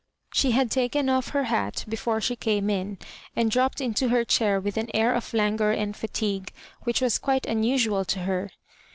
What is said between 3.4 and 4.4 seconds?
dropped into her